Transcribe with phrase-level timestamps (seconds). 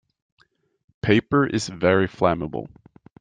[1.03, 2.65] Paper is very flammable.